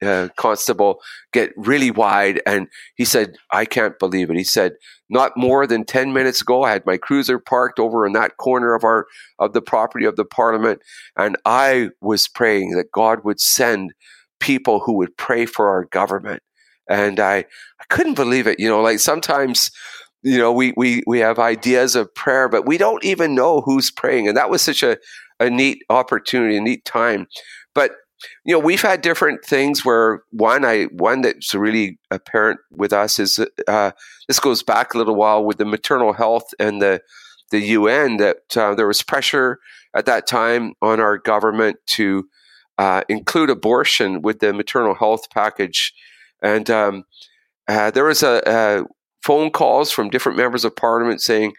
uh, 0.02 0.28
constable 0.36 1.00
get 1.32 1.52
really 1.56 1.90
wide, 1.90 2.40
and 2.46 2.68
he 2.96 3.04
said, 3.04 3.36
"I 3.52 3.64
can't 3.64 3.98
believe 3.98 4.30
it." 4.30 4.36
He 4.36 4.44
said, 4.44 4.74
"Not 5.10 5.36
more 5.36 5.66
than 5.66 5.84
ten 5.84 6.12
minutes 6.12 6.40
ago, 6.40 6.62
I 6.62 6.72
had 6.72 6.86
my 6.86 6.96
cruiser 6.96 7.38
parked 7.38 7.78
over 7.78 8.06
in 8.06 8.12
that 8.14 8.36
corner 8.38 8.74
of 8.74 8.84
our 8.84 9.06
of 9.38 9.52
the 9.52 9.62
property 9.62 10.06
of 10.06 10.16
the 10.16 10.24
Parliament, 10.24 10.80
and 11.16 11.36
I 11.44 11.90
was 12.00 12.28
praying 12.28 12.70
that 12.72 12.92
God 12.92 13.24
would 13.24 13.40
send 13.40 13.92
people 14.40 14.80
who 14.80 14.94
would 14.94 15.16
pray 15.16 15.46
for 15.46 15.68
our 15.68 15.84
government." 15.86 16.42
And 16.88 17.18
I, 17.18 17.36
I 17.38 17.84
couldn't 17.88 18.14
believe 18.14 18.46
it. 18.46 18.60
You 18.60 18.68
know, 18.68 18.82
like 18.82 19.00
sometimes 19.00 19.70
you 20.22 20.38
know 20.38 20.52
we, 20.52 20.72
we 20.76 21.02
we 21.06 21.20
have 21.20 21.38
ideas 21.38 21.94
of 21.94 22.12
prayer 22.14 22.48
but 22.48 22.66
we 22.66 22.78
don't 22.78 23.04
even 23.04 23.34
know 23.34 23.60
who's 23.60 23.90
praying 23.90 24.26
and 24.26 24.36
that 24.36 24.50
was 24.50 24.62
such 24.62 24.82
a, 24.82 24.96
a 25.38 25.50
neat 25.50 25.82
opportunity 25.90 26.56
a 26.56 26.60
neat 26.60 26.84
time 26.84 27.26
but 27.74 27.92
you 28.44 28.52
know 28.52 28.58
we've 28.58 28.82
had 28.82 29.00
different 29.00 29.44
things 29.44 29.84
where 29.84 30.22
one 30.30 30.64
i 30.64 30.84
one 30.84 31.22
that's 31.22 31.54
really 31.54 31.98
apparent 32.10 32.58
with 32.70 32.92
us 32.92 33.18
is 33.18 33.38
uh, 33.68 33.90
this 34.28 34.40
goes 34.40 34.62
back 34.62 34.94
a 34.94 34.98
little 34.98 35.16
while 35.16 35.44
with 35.44 35.58
the 35.58 35.64
maternal 35.64 36.12
health 36.12 36.52
and 36.58 36.80
the 36.80 37.00
the 37.50 37.60
un 37.76 38.16
that 38.16 38.56
uh, 38.56 38.74
there 38.74 38.86
was 38.86 39.02
pressure 39.02 39.58
at 39.94 40.06
that 40.06 40.26
time 40.26 40.74
on 40.82 41.00
our 41.00 41.18
government 41.18 41.76
to 41.86 42.28
uh, 42.78 43.02
include 43.08 43.50
abortion 43.50 44.22
with 44.22 44.40
the 44.40 44.52
maternal 44.52 44.94
health 44.94 45.30
package. 45.30 45.92
And 46.42 46.68
um, 46.68 47.04
uh, 47.68 47.90
there 47.92 48.04
was 48.04 48.22
a, 48.22 48.42
a 48.46 48.84
phone 49.22 49.50
calls 49.50 49.90
from 49.90 50.10
different 50.10 50.36
members 50.36 50.64
of 50.64 50.76
parliament 50.76 51.20
saying 51.20 51.54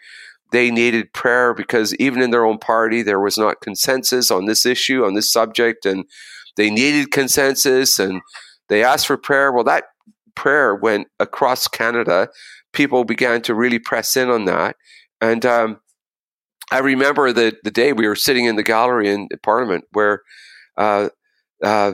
they 0.52 0.70
needed 0.70 1.12
prayer 1.12 1.54
because 1.54 1.94
even 1.96 2.22
in 2.22 2.30
their 2.30 2.44
own 2.44 2.58
party 2.58 3.02
there 3.02 3.18
was 3.18 3.36
not 3.36 3.60
consensus 3.60 4.30
on 4.30 4.44
this 4.44 4.64
issue 4.64 5.04
on 5.04 5.14
this 5.14 5.32
subject. 5.32 5.86
And 5.86 6.04
they 6.56 6.70
needed 6.70 7.10
consensus 7.10 7.98
and 7.98 8.20
they 8.68 8.82
asked 8.82 9.06
for 9.06 9.16
prayer. 9.16 9.52
Well, 9.52 9.64
that 9.64 9.84
prayer 10.34 10.74
went 10.74 11.08
across 11.18 11.68
Canada. 11.68 12.28
People 12.72 13.04
began 13.04 13.42
to 13.42 13.54
really 13.54 13.78
press 13.78 14.16
in 14.16 14.28
on 14.28 14.44
that. 14.44 14.76
And 15.20 15.44
um, 15.46 15.78
I 16.70 16.78
remember 16.78 17.32
the, 17.32 17.56
the 17.64 17.70
day 17.70 17.92
we 17.92 18.08
were 18.08 18.16
sitting 18.16 18.44
in 18.44 18.56
the 18.56 18.62
gallery 18.62 19.08
in 19.08 19.28
Parliament 19.42 19.84
where 19.92 20.22
uh, 20.76 21.08
uh, 21.62 21.92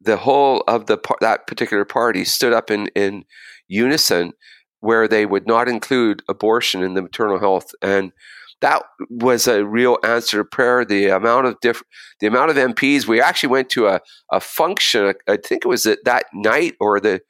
the 0.00 0.16
whole 0.16 0.62
of 0.68 0.86
the 0.86 0.98
that 1.20 1.46
particular 1.46 1.84
party 1.84 2.24
stood 2.24 2.52
up 2.52 2.70
in, 2.70 2.88
in 2.94 3.24
unison 3.66 4.32
where 4.80 5.08
they 5.08 5.26
would 5.26 5.46
not 5.46 5.68
include 5.68 6.22
abortion 6.28 6.82
in 6.82 6.94
the 6.94 7.02
maternal 7.02 7.38
health. 7.38 7.70
And 7.82 8.12
that 8.60 8.82
was 9.08 9.46
a 9.46 9.64
real 9.64 9.98
answer 10.02 10.38
to 10.38 10.44
prayer. 10.44 10.84
The 10.84 11.08
amount 11.08 11.46
of 11.46 11.60
diff- 11.60 11.82
the 12.20 12.26
amount 12.26 12.50
of 12.50 12.56
MPs. 12.56 13.06
We 13.06 13.20
actually 13.20 13.50
went 13.50 13.70
to 13.70 13.86
a, 13.86 14.00
a 14.32 14.40
function. 14.40 15.14
I 15.28 15.36
think 15.36 15.64
it 15.64 15.68
was 15.68 15.84
that 15.84 16.24
night 16.32 16.74
or 16.80 17.00
the 17.00 17.20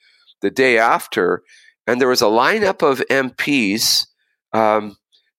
the 0.41 0.51
day 0.51 0.79
after, 0.79 1.43
and 1.87 2.01
there 2.01 2.09
was 2.09 2.23
a 2.23 2.27
lineup 2.27 2.89
of 2.89 3.01
MPs 3.11 4.07
um, 4.53 4.97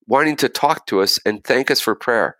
wanting 0.07 0.35
to 0.37 0.49
talk 0.49 0.85
to 0.87 1.01
us 1.01 1.17
and 1.25 1.43
thank 1.43 1.71
us 1.71 1.79
for 1.79 1.95
prayer. 1.95 2.35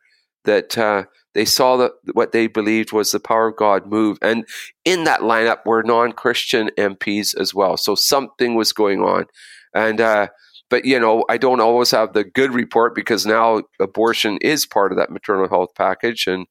That 0.46 0.78
uh, 0.78 1.06
they 1.34 1.46
saw 1.46 1.78
that 1.78 1.92
what 2.14 2.32
they 2.32 2.48
believed 2.48 2.92
was 2.92 3.12
the 3.12 3.20
power 3.20 3.48
of 3.48 3.56
God 3.56 3.88
move, 3.88 4.18
and 4.22 4.46
in 4.86 5.06
that 5.06 5.22
lineup 5.22 5.66
were 5.66 5.84
non 5.84 6.12
Christian 6.12 6.70
MPs 6.78 7.36
as 7.40 7.54
well. 7.54 7.78
So 7.78 7.96
something 7.96 8.56
was 8.56 8.74
going 8.74 9.02
on, 9.02 9.26
and. 9.74 10.00
Uh, 10.00 10.28
but 10.70 10.86
you 10.86 11.00
know, 11.00 11.26
I 11.30 11.38
don't 11.38 11.62
always 11.62 11.92
have 11.92 12.14
the 12.14 12.24
good 12.24 12.54
report 12.54 12.96
because 12.96 13.26
now 13.26 13.64
abortion 13.80 14.38
is 14.42 14.66
part 14.66 14.92
of 14.92 14.98
that 14.98 15.10
maternal 15.10 15.50
health 15.50 15.70
package, 15.76 16.28
and 16.28 16.46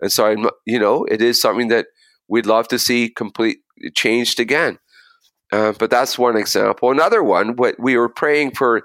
and 0.00 0.10
so 0.10 0.26
I'm 0.26 0.48
you 0.66 0.78
know 0.78 1.04
it 1.04 1.20
is 1.20 1.40
something 1.40 1.68
that 1.68 1.86
we'd 2.28 2.46
love 2.46 2.68
to 2.68 2.78
see 2.78 3.10
complete 3.10 3.58
changed 3.94 4.40
again. 4.40 4.78
Uh, 5.52 5.72
but 5.72 5.90
that's 5.90 6.18
one 6.18 6.36
example. 6.36 6.90
Another 6.90 7.22
one, 7.22 7.56
what 7.56 7.76
we 7.78 7.96
were 7.96 8.08
praying 8.08 8.54
for 8.54 8.82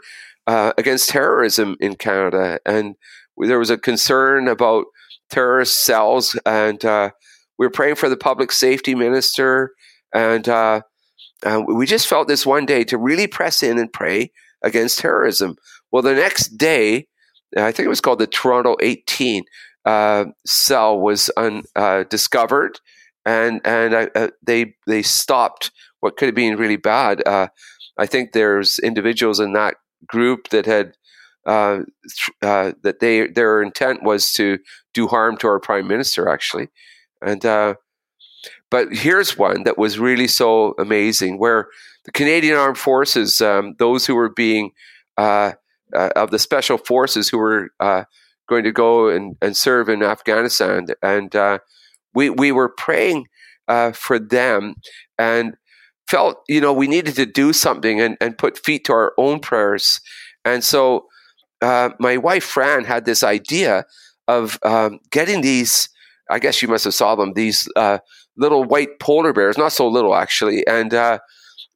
uh, 0.48 0.72
against 0.78 1.10
terrorism 1.10 1.76
in 1.80 1.96
Canada, 1.96 2.60
and 2.66 2.96
there 3.38 3.60
was 3.60 3.70
a 3.70 3.78
concern 3.78 4.48
about 4.48 4.86
terrorist 5.30 5.84
cells, 5.84 6.40
and 6.46 6.84
uh, 6.86 7.10
we 7.58 7.66
were 7.66 7.72
praying 7.72 7.96
for 7.96 8.10
the 8.10 8.18
public 8.18 8.52
safety 8.52 8.96
minister, 8.96 9.74
and 10.14 10.48
uh, 10.48 10.82
we 11.68 11.86
just 11.86 12.08
felt 12.08 12.28
this 12.28 12.46
one 12.46 12.66
day 12.66 12.84
to 12.86 12.98
really 12.98 13.28
press 13.28 13.64
in 13.64 13.78
and 13.78 13.92
pray 13.92 14.32
against 14.64 15.00
terrorism. 15.00 15.58
Well, 15.92 16.02
the 16.02 16.16
next 16.16 16.58
day, 16.58 17.08
I 17.56 17.72
think 17.72 17.86
it 17.86 17.90
was 17.90 18.02
called 18.02 18.20
the 18.20 18.28
Toronto 18.28 18.76
18 18.82 19.44
uh, 19.86 20.26
cell 20.46 21.00
was 21.00 21.30
un, 21.38 21.64
uh, 21.76 22.04
discovered, 22.04 22.80
and 23.26 23.62
and 23.66 23.94
uh, 24.16 24.30
they 24.42 24.76
they 24.88 25.02
stopped 25.02 25.72
what 26.00 26.18
could 26.18 26.28
have 26.28 26.36
been 26.36 26.58
really 26.58 26.78
bad. 26.78 27.26
Uh, 27.28 27.48
I 27.98 28.06
think 28.06 28.32
there's 28.32 28.80
individuals 28.80 29.40
in 29.40 29.54
that 29.54 29.76
group 30.08 30.50
that 30.50 30.66
had 30.66 30.96
uh, 31.46 31.80
uh, 32.42 32.72
that 32.82 33.00
they 33.00 33.28
their 33.28 33.62
intent 33.62 34.04
was 34.04 34.32
to 34.34 34.60
do 34.94 35.08
harm 35.08 35.38
to 35.38 35.48
our 35.48 35.60
prime 35.60 35.88
minister 35.88 36.30
actually, 36.30 36.70
and 37.22 37.42
but 38.70 38.88
here's 38.92 39.38
one 39.38 39.64
that 39.64 39.78
was 39.78 40.00
really 40.00 40.28
so 40.28 40.74
amazing 40.80 41.38
where 41.38 41.68
the 42.06 42.12
Canadian 42.12 42.58
Armed 42.58 42.78
Forces, 42.78 43.42
um, 43.42 43.76
those 43.80 44.06
who 44.06 44.16
were 44.16 44.30
being 44.30 44.72
uh, 45.18 45.54
uh, 45.94 46.10
of 46.16 46.32
the 46.32 46.40
special 46.40 46.78
forces 46.78 47.30
who 47.30 47.38
were 47.38 47.70
uh, 47.80 48.04
going 48.48 48.64
to 48.64 48.72
go 48.72 49.10
and, 49.10 49.38
and, 49.42 49.56
serve 49.56 49.90
in 49.90 50.04
Afghanistan, 50.04 50.88
and 51.02 51.36
uh, 51.36 51.60
we 52.14 52.30
we 52.30 52.52
were 52.52 52.70
praying 52.70 53.28
uh, 53.68 53.92
for 53.92 54.18
them 54.18 54.76
and 55.18 55.56
felt 56.10 56.38
you 56.50 56.60
know 56.60 56.74
we 56.74 56.88
needed 56.88 57.16
to 57.16 57.26
do 57.26 57.54
something 57.54 58.02
and, 58.02 58.18
and 58.20 58.38
put 58.38 58.58
feet 58.58 58.86
to 58.86 58.94
our 58.94 59.14
own 59.18 59.40
prayers, 59.40 60.02
and 60.44 60.64
so 60.64 61.06
uh, 61.62 61.92
my 62.00 62.18
wife 62.18 62.44
Fran 62.44 62.86
had 62.86 63.06
this 63.06 63.24
idea 63.24 63.86
of 64.28 64.58
um, 64.64 65.00
getting 65.12 65.42
these. 65.42 65.90
I 66.30 66.40
guess 66.40 66.62
you 66.62 66.68
must 66.68 66.86
have 66.86 66.94
saw 66.96 67.16
them. 67.16 67.34
These 67.34 67.70
little 68.36 68.64
white 68.64 69.00
polar 69.00 69.32
bears, 69.32 69.58
not 69.58 69.74
so 69.74 69.88
little 69.88 70.16
actually, 70.16 70.66
and 70.66 70.92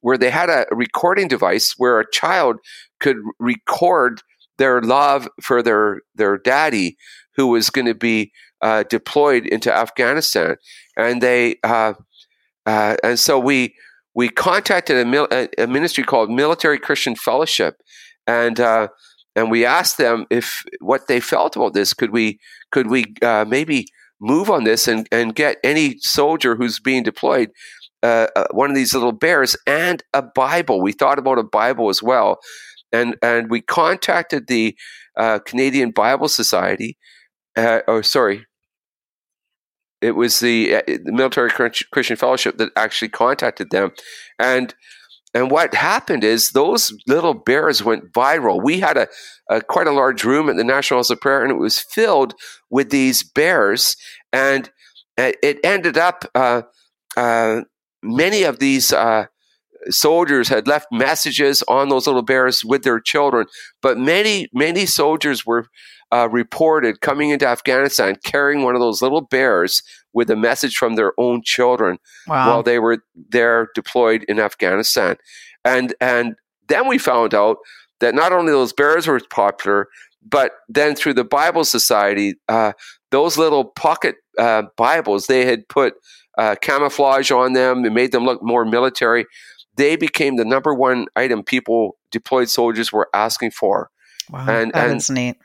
where 0.00 0.18
they 0.18 0.30
had 0.30 0.50
a 0.50 0.66
recording 0.70 1.28
device 1.28 1.74
where 1.76 2.00
a 2.00 2.10
child 2.10 2.56
could 3.00 3.16
record 3.38 4.22
their 4.58 4.80
love 4.80 5.28
for 5.40 5.62
their 5.62 6.00
their 6.14 6.36
daddy 6.38 6.96
who 7.36 7.48
was 7.48 7.70
going 7.70 7.86
to 7.86 7.94
be 7.94 8.32
uh, 8.60 8.82
deployed 8.90 9.46
into 9.46 9.72
Afghanistan, 9.72 10.56
and 10.96 11.22
they 11.22 11.56
uh, 11.62 11.94
uh, 12.66 12.96
and 13.02 13.18
so 13.18 13.38
we 13.38 13.74
we 14.14 14.28
contacted 14.28 14.96
a, 14.96 15.04
mil- 15.04 15.28
a, 15.30 15.66
ministry 15.66 16.02
called 16.02 16.30
Military 16.30 16.78
Christian 16.78 17.14
Fellowship, 17.14 17.76
and 18.26 18.58
uh, 18.58 18.88
and 19.36 19.50
we 19.50 19.64
asked 19.64 19.98
them 19.98 20.26
if 20.30 20.64
what 20.80 21.06
they 21.06 21.20
felt 21.20 21.54
about 21.54 21.74
this. 21.74 21.94
Could 21.94 22.10
we 22.10 22.40
could 22.72 22.88
we 22.88 23.14
uh, 23.22 23.44
maybe 23.46 23.86
move 24.20 24.50
on 24.50 24.64
this 24.64 24.88
and, 24.88 25.08
and 25.12 25.34
get 25.34 25.58
any 25.62 25.98
soldier 26.00 26.56
who's 26.56 26.80
being 26.80 27.04
deployed 27.04 27.50
uh, 28.02 28.26
uh, 28.36 28.44
one 28.52 28.70
of 28.70 28.76
these 28.76 28.94
little 28.94 29.12
bears 29.12 29.56
and 29.66 30.02
a 30.12 30.22
Bible. 30.22 30.80
We 30.80 30.92
thought 30.92 31.18
about 31.18 31.38
a 31.38 31.44
Bible 31.44 31.88
as 31.88 32.02
well, 32.02 32.38
and 32.92 33.16
and 33.22 33.50
we 33.50 33.60
contacted 33.60 34.46
the 34.46 34.76
uh, 35.16 35.40
Canadian 35.40 35.90
Bible 35.90 36.28
Society. 36.28 36.96
Uh, 37.56 37.80
oh, 37.88 38.02
sorry, 38.02 38.46
it 40.00 40.12
was 40.12 40.38
the, 40.38 40.76
uh, 40.76 40.82
the 40.86 41.12
Military 41.12 41.50
Christian 41.50 42.16
Fellowship 42.16 42.58
that 42.58 42.70
actually 42.76 43.08
contacted 43.08 43.70
them, 43.70 43.90
and 44.38 44.74
and 45.34 45.50
what 45.50 45.74
happened 45.74 46.24
is 46.24 46.50
those 46.50 46.92
little 47.06 47.34
bears 47.34 47.82
went 47.82 48.12
viral. 48.12 48.62
We 48.62 48.80
had 48.80 48.96
a, 48.96 49.08
a 49.50 49.60
quite 49.60 49.86
a 49.86 49.92
large 49.92 50.24
room 50.24 50.48
at 50.48 50.56
the 50.56 50.64
National 50.64 50.98
House 50.98 51.10
of 51.10 51.20
Prayer, 51.20 51.42
and 51.42 51.50
it 51.50 51.58
was 51.58 51.80
filled 51.80 52.34
with 52.70 52.90
these 52.90 53.24
bears, 53.24 53.96
and 54.32 54.70
it 55.16 55.58
ended 55.64 55.98
up. 55.98 56.24
Uh, 56.34 56.62
uh, 57.16 57.62
many 58.02 58.42
of 58.42 58.58
these 58.58 58.92
uh, 58.92 59.26
soldiers 59.90 60.48
had 60.48 60.66
left 60.66 60.86
messages 60.92 61.62
on 61.68 61.88
those 61.88 62.06
little 62.06 62.22
bears 62.22 62.64
with 62.64 62.82
their 62.82 63.00
children, 63.00 63.46
but 63.82 63.98
many, 63.98 64.48
many 64.52 64.86
soldiers 64.86 65.46
were 65.46 65.66
uh, 66.10 66.28
reported 66.30 67.00
coming 67.00 67.30
into 67.30 67.46
Afghanistan 67.46 68.16
carrying 68.24 68.62
one 68.62 68.74
of 68.74 68.80
those 68.80 69.02
little 69.02 69.20
bears 69.20 69.82
with 70.12 70.30
a 70.30 70.36
message 70.36 70.76
from 70.76 70.94
their 70.94 71.12
own 71.18 71.42
children 71.44 71.98
wow. 72.26 72.48
while 72.48 72.62
they 72.62 72.78
were 72.78 72.98
there 73.14 73.68
deployed 73.74 74.24
in 74.26 74.40
Afghanistan. 74.40 75.16
And 75.64 75.94
and 76.00 76.36
then 76.68 76.88
we 76.88 76.98
found 76.98 77.34
out 77.34 77.58
that 78.00 78.14
not 78.14 78.32
only 78.32 78.52
those 78.52 78.72
bears 78.72 79.06
were 79.06 79.20
popular, 79.30 79.88
but 80.26 80.52
then 80.68 80.94
through 80.94 81.14
the 81.14 81.24
Bible 81.24 81.64
Society, 81.64 82.34
uh, 82.48 82.72
those 83.10 83.38
little 83.38 83.64
pocket 83.64 84.16
uh, 84.38 84.62
Bibles, 84.76 85.26
they 85.26 85.44
had 85.44 85.68
put 85.68 85.94
uh, 86.36 86.56
camouflage 86.60 87.30
on 87.30 87.52
them 87.52 87.84
and 87.84 87.94
made 87.94 88.12
them 88.12 88.24
look 88.24 88.42
more 88.42 88.64
military. 88.64 89.26
They 89.76 89.96
became 89.96 90.36
the 90.36 90.44
number 90.44 90.74
one 90.74 91.06
item 91.16 91.42
people 91.42 91.96
deployed 92.10 92.48
soldiers 92.48 92.92
were 92.92 93.08
asking 93.14 93.52
for. 93.52 93.90
Wow, 94.30 94.46
and, 94.48 94.72
that's 94.72 95.08
and, 95.08 95.14
neat 95.16 95.36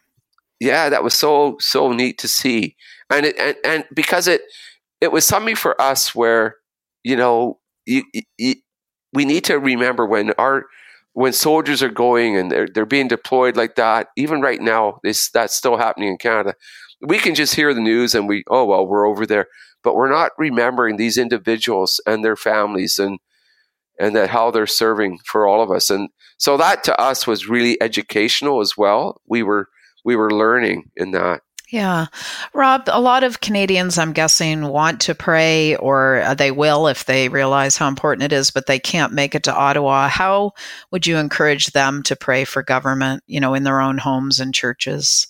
yeah, 0.64 0.90
that 0.90 1.04
was 1.04 1.14
so 1.14 1.58
so 1.60 1.92
neat 1.92 2.18
to 2.20 2.28
see, 2.28 2.76
and 3.10 3.26
it 3.26 3.38
and, 3.38 3.58
and 3.66 3.86
because 3.94 4.28
it 4.28 4.42
it 5.02 5.12
was 5.12 5.26
something 5.26 5.56
for 5.56 5.80
us 5.82 6.16
where 6.16 6.56
you 7.04 7.18
know 7.18 7.60
you, 7.86 8.04
you, 8.38 8.56
we 9.12 9.26
need 9.26 9.44
to 9.46 9.60
remember 9.60 10.06
when 10.06 10.32
our 10.38 10.66
when 11.12 11.34
soldiers 11.34 11.84
are 11.84 11.90
going 11.90 12.38
and 12.38 12.50
they're 12.50 12.68
they're 12.74 12.86
being 12.86 13.10
deployed 13.10 13.58
like 13.58 13.76
that. 13.76 14.08
Even 14.16 14.40
right 14.40 14.62
now, 14.62 15.00
this 15.04 15.30
that's 15.30 15.54
still 15.54 15.78
happening 15.78 16.08
in 16.10 16.18
Canada. 16.18 16.56
We 17.06 17.20
can 17.20 17.36
just 17.36 17.56
hear 17.56 17.74
the 17.74 17.82
news 17.82 18.16
and 18.16 18.28
we 18.28 18.44
oh 18.50 18.66
well 18.66 18.88
we're 18.88 19.08
over 19.08 19.26
there, 19.26 19.48
but 19.84 19.96
we're 19.96 20.12
not 20.12 20.32
remembering 20.38 20.98
these 20.98 21.18
individuals 21.18 22.00
and 22.06 22.24
their 22.24 22.36
families 22.36 23.00
and 23.00 23.20
and 24.00 24.16
that 24.16 24.30
how 24.30 24.52
they're 24.52 24.68
serving 24.68 25.20
for 25.26 25.48
all 25.48 25.62
of 25.62 25.72
us. 25.72 25.90
And 25.90 26.10
so 26.38 26.58
that 26.58 26.84
to 26.86 27.00
us 27.00 27.28
was 27.28 27.48
really 27.48 27.82
educational 27.82 28.62
as 28.62 28.76
well. 28.78 29.22
We 29.28 29.44
were 29.44 29.70
we 30.04 30.16
were 30.16 30.32
learning 30.32 30.92
in 30.96 31.12
that. 31.12 31.42
Yeah. 31.74 32.06
Rob, 32.54 32.84
a 32.86 33.02
lot 33.02 33.24
of 33.24 33.42
Canadians, 33.42 33.98
I'm 33.98 34.14
guessing, 34.14 34.68
want 34.68 35.02
to 35.02 35.16
pray 35.16 35.76
or 35.76 36.18
uh, 36.18 36.36
they 36.36 36.52
will 36.52 36.88
if 36.88 37.06
they 37.06 37.30
realize 37.30 37.78
how 37.78 37.88
important 37.88 38.32
it 38.32 38.32
is, 38.32 38.52
but 38.52 38.68
they 38.68 38.78
can't 38.78 39.12
make 39.12 39.34
it 39.34 39.44
to 39.46 39.56
Ottawa. 39.56 40.08
How 40.08 40.52
would 40.92 41.08
you 41.08 41.18
encourage 41.18 41.68
them 41.68 42.04
to 42.04 42.16
pray 42.16 42.46
for 42.46 42.62
government, 42.62 43.24
you 43.26 43.40
know, 43.40 43.56
in 43.56 43.64
their 43.64 43.82
own 43.82 43.98
homes 43.98 44.40
and 44.40 44.54
churches? 44.54 45.26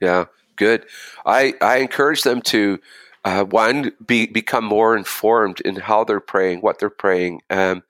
Yeah, 0.00 0.24
good. 0.56 0.86
I, 1.24 1.54
I 1.60 1.78
encourage 1.78 2.22
them 2.22 2.42
to, 2.42 2.78
uh, 3.24 3.44
one, 3.44 3.92
be, 4.04 4.26
become 4.26 4.64
more 4.64 4.96
informed 4.96 5.60
in 5.60 5.76
how 5.76 6.04
they're 6.04 6.20
praying, 6.20 6.60
what 6.60 6.78
they're 6.78 6.90
praying. 6.90 7.42
Um, 7.50 7.82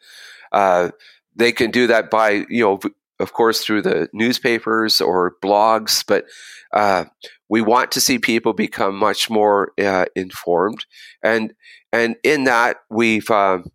uh, 0.52 0.90
they 1.35 1.52
can 1.52 1.71
do 1.71 1.87
that 1.87 2.11
by, 2.11 2.45
you 2.49 2.62
know, 2.64 2.81
of 3.19 3.33
course, 3.33 3.64
through 3.64 3.83
the 3.83 4.09
newspapers 4.12 5.00
or 5.00 5.37
blogs, 5.42 6.04
but 6.07 6.26
uh, 6.73 7.04
we 7.49 7.62
want 7.62 7.92
to 7.92 8.00
see 8.00 8.19
people 8.19 8.52
become 8.52 8.97
much 8.97 9.31
more 9.31 9.73
uh, 9.78 10.07
informed, 10.16 10.85
and 11.23 11.54
and 11.92 12.16
in 12.25 12.45
that 12.45 12.78
we've 12.90 13.31
um, 13.31 13.71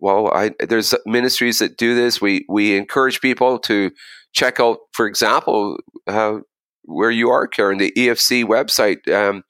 well, 0.00 0.28
I, 0.32 0.52
there's 0.60 0.94
ministries 1.04 1.58
that 1.58 1.76
do 1.76 1.94
this. 1.94 2.20
We 2.20 2.46
we 2.48 2.76
encourage 2.76 3.20
people 3.20 3.58
to 3.60 3.90
check 4.32 4.60
out, 4.60 4.78
for 4.92 5.06
example, 5.06 5.78
uh, 6.06 6.38
where 6.84 7.10
you 7.10 7.30
are, 7.30 7.46
Karen, 7.46 7.78
the 7.78 7.92
EFC 7.96 8.44
website. 8.44 9.08
Um, 9.12 9.42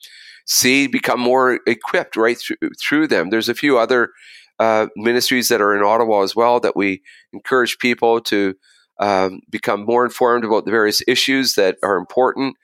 see, 0.47 0.87
become 0.87 1.21
more 1.21 1.61
equipped 1.67 2.17
right 2.17 2.39
through, 2.39 2.57
through 2.81 3.07
them. 3.07 3.31
There's 3.31 3.49
a 3.49 3.55
few 3.55 3.79
other 3.79 4.11
uh, 4.59 4.89
ministries 4.97 5.49
that 5.49 5.61
are 5.61 5.77
in 5.77 5.85
Ottawa 5.85 6.23
as 6.23 6.35
well 6.35 6.59
that 6.61 6.77
we 6.77 7.03
encourage 7.33 7.79
people 7.79 8.21
to 8.23 8.55
um, 8.99 9.41
become 9.49 9.85
more 9.85 10.05
informed 10.05 10.45
about 10.45 10.65
the 10.65 10.71
various 10.71 11.03
issues 11.07 11.55
that 11.55 11.77
are 11.83 11.97
important, 11.97 12.57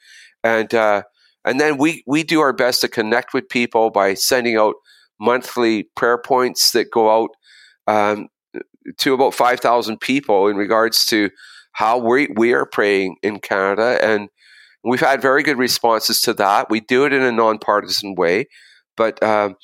and 0.43 0.75
uh, 0.75 1.03
and 1.45 1.61
then 1.61 1.77
we 1.77 2.03
we 2.07 2.25
do 2.25 2.41
our 2.41 2.53
best 2.53 2.81
to 2.81 2.89
connect 2.89 3.33
with 3.33 3.49
people 3.49 3.91
by 3.91 4.15
sending 4.15 4.57
out 4.57 4.75
monthly 5.21 5.85
prayer 5.95 6.19
points 6.19 6.73
that 6.73 6.91
go 6.91 7.23
out 7.23 7.31
um, 7.87 8.29
to 8.99 9.15
about 9.15 9.35
five 9.35 9.61
thousand 9.61 10.01
people 10.01 10.49
in 10.49 10.57
regards 10.57 11.07
to 11.07 11.31
how 11.73 11.99
we 11.99 12.29
we 12.35 12.53
are 12.53 12.67
praying 12.67 13.17
in 13.23 13.39
Canada, 13.39 13.99
and 14.03 14.29
we've 14.85 15.01
had 15.01 15.23
very 15.23 15.43
good 15.43 15.59
responses 15.59 16.21
to 16.23 16.35
that. 16.35 16.71
We 16.71 16.81
do 16.81 17.05
it 17.05 17.13
in 17.13 17.23
a 17.23 17.33
nonpartisan 17.33 18.15
way, 18.15 18.49
but 18.97 19.23
um, 19.23 19.57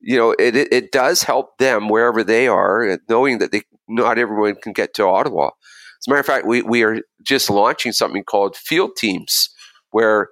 you 0.00 0.16
know 0.16 0.32
it, 0.32 0.54
it, 0.56 0.72
it 0.72 0.92
does 0.92 1.22
help 1.22 1.58
them 1.58 1.88
wherever 1.88 2.22
they 2.22 2.46
are, 2.48 2.98
knowing 3.08 3.38
that 3.38 3.52
they 3.52 3.62
not 3.88 4.18
everyone 4.18 4.56
can 4.56 4.72
get 4.72 4.94
to 4.94 5.06
Ottawa. 5.06 5.46
As 5.46 6.06
a 6.06 6.10
matter 6.10 6.20
of 6.20 6.26
fact, 6.26 6.46
we, 6.46 6.62
we 6.62 6.82
are 6.82 7.00
just 7.22 7.48
launching 7.48 7.92
something 7.92 8.22
called 8.22 8.56
field 8.56 8.96
teams, 8.96 9.48
where 9.90 10.28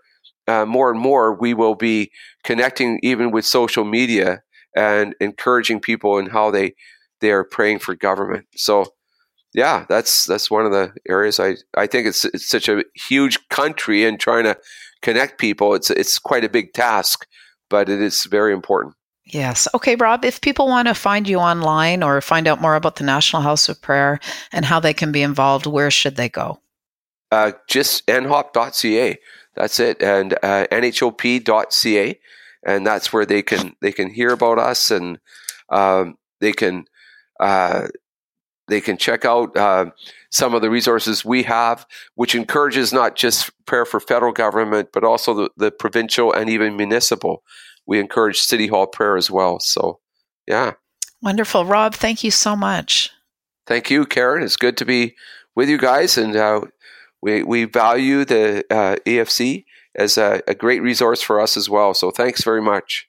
uh, 0.47 0.67
more 0.67 0.91
and 0.91 1.01
more 1.01 1.35
we 1.35 1.55
will 1.55 1.75
be 1.75 2.11
connecting 2.43 3.01
even 3.03 3.31
with 3.31 3.47
social 3.47 3.85
media 3.85 4.43
and 4.77 5.15
encouraging 5.21 5.81
people 5.81 6.19
in 6.19 6.27
how 6.27 6.51
they 6.51 6.75
they 7.21 7.31
are 7.31 7.45
praying 7.45 7.79
for 7.79 7.95
government. 7.95 8.47
So, 8.57 8.87
yeah, 9.55 9.87
that's 9.89 10.27
that's 10.27 10.51
one 10.51 10.67
of 10.67 10.73
the 10.73 10.93
areas 11.09 11.39
I 11.39 11.57
I 11.77 11.87
think 11.87 12.09
it's 12.09 12.25
it's 12.25 12.47
such 12.47 12.69
a 12.69 12.85
huge 12.95 13.49
country 13.49 14.05
and 14.05 14.19
trying 14.19 14.45
to 14.45 14.59
connect 15.01 15.39
people. 15.39 15.75
It's 15.75 15.91
it's 15.91 16.19
quite 16.19 16.45
a 16.45 16.49
big 16.49 16.73
task, 16.73 17.27
but 17.71 17.89
it 17.89 18.03
is 18.03 18.25
very 18.25 18.53
important. 18.53 18.97
Yes. 19.27 19.67
Okay, 19.73 19.97
Rob, 19.97 20.25
if 20.25 20.41
people 20.41 20.67
want 20.67 20.89
to 20.89 20.95
find 20.95 21.27
you 21.29 21.39
online 21.39 22.03
or 22.03 22.21
find 22.21 22.47
out 22.47 22.61
more 22.61 22.75
about 22.75 22.97
the 22.97 23.05
National 23.05 23.41
House 23.41 23.69
of 23.69 23.81
Prayer 23.81 24.21
and 24.53 24.67
how 24.67 24.81
they 24.81 24.93
can 24.93 25.13
be 25.13 25.23
involved, 25.23 25.67
where 25.67 25.91
should 25.91 26.17
they 26.17 26.29
go? 26.29 26.61
Uh, 27.33 27.53
just 27.69 28.07
nhop.ca. 28.07 29.19
That's 29.55 29.81
it. 29.81 30.03
And 30.03 30.35
uh, 30.43 30.67
nhop.ca. 30.71 32.21
And 32.67 32.87
that's 32.87 33.13
where 33.13 33.27
they 33.27 33.43
can 33.43 33.77
they 33.81 33.93
can 33.93 34.11
hear 34.11 34.31
about 34.31 34.59
us 34.59 34.91
and 34.91 35.19
um, 35.69 36.17
they 36.41 36.53
can 36.53 36.87
uh, 37.41 37.89
they 38.69 38.81
can 38.81 38.97
check 38.97 39.25
out 39.25 39.57
uh, 39.57 39.87
some 40.31 40.55
of 40.55 40.63
the 40.63 40.71
resources 40.71 41.25
we 41.25 41.43
have, 41.43 41.87
which 42.15 42.35
encourages 42.35 42.93
not 42.93 43.17
just 43.17 43.51
prayer 43.67 43.85
for 43.85 44.01
federal 44.01 44.33
government, 44.33 44.91
but 44.93 45.05
also 45.05 45.35
the, 45.35 45.51
the 45.57 45.71
provincial 45.71 46.33
and 46.33 46.49
even 46.49 46.77
municipal 46.77 47.43
we 47.87 48.01
encourage 48.01 48.39
City 48.41 48.67
Hall 48.67 48.87
prayer 48.87 49.17
as 49.17 49.31
well. 49.31 49.61
So, 49.61 50.01
yeah. 50.47 50.73
Wonderful. 51.23 51.65
Rob, 51.65 51.95
thank 51.95 52.25
you 52.25 52.31
so 52.31 52.57
much. 52.57 53.11
Thank 53.67 53.91
you, 53.91 54.05
Karen. 54.05 54.43
It's 54.43 54.57
good 54.57 54.77
to 54.79 54.85
be 54.85 55.15
with 55.55 55.69
you 55.69 55.79
guys. 55.79 56.19
And 56.19 56.37
uh, 56.37 56.63
we, 57.23 57.43
we 57.43 57.65
value 57.65 58.25
the 58.25 58.65
uh, 58.71 58.97
EFC 59.07 59.65
as 59.95 60.19
a, 60.19 60.43
a 60.47 60.55
great 60.55 60.83
resource 60.83 61.23
for 61.23 61.41
us 61.41 61.57
as 61.57 61.69
well. 61.69 61.95
So, 61.95 62.11
thanks 62.11 62.43
very 62.43 62.63
much. 62.63 63.09